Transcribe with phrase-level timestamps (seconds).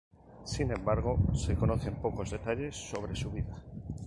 [0.45, 3.63] Sin embargo se conocen pocos detalles sobre su vida.